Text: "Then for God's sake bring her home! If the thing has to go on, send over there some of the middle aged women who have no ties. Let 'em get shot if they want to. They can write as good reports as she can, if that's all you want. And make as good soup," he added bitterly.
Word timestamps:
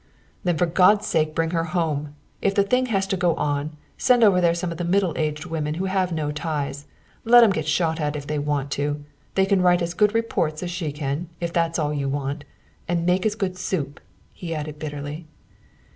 "Then 0.43 0.57
for 0.57 0.65
God's 0.65 1.05
sake 1.05 1.35
bring 1.35 1.51
her 1.51 1.63
home! 1.75 2.15
If 2.41 2.55
the 2.55 2.63
thing 2.63 2.87
has 2.87 3.05
to 3.05 3.15
go 3.15 3.35
on, 3.35 3.77
send 3.99 4.23
over 4.23 4.41
there 4.41 4.55
some 4.55 4.71
of 4.71 4.79
the 4.79 4.83
middle 4.83 5.13
aged 5.15 5.45
women 5.45 5.75
who 5.75 5.85
have 5.85 6.11
no 6.11 6.31
ties. 6.31 6.87
Let 7.23 7.43
'em 7.43 7.51
get 7.51 7.67
shot 7.67 8.01
if 8.15 8.25
they 8.25 8.39
want 8.39 8.71
to. 8.71 9.03
They 9.35 9.45
can 9.45 9.61
write 9.61 9.83
as 9.83 9.93
good 9.93 10.15
reports 10.15 10.63
as 10.63 10.71
she 10.71 10.91
can, 10.91 11.29
if 11.39 11.53
that's 11.53 11.77
all 11.77 11.93
you 11.93 12.09
want. 12.09 12.45
And 12.87 13.05
make 13.05 13.27
as 13.27 13.35
good 13.35 13.59
soup," 13.59 13.99
he 14.33 14.55
added 14.55 14.79
bitterly. 14.79 15.27